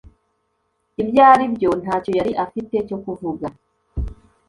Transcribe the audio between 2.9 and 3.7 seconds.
kuvuga